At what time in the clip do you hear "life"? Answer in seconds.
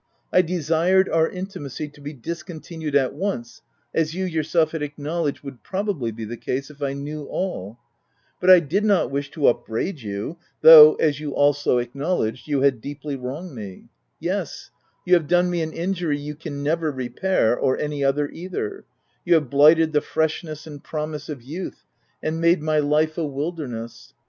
22.79-23.19